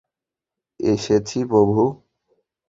[0.79, 1.81] এসেছি, প্রভু।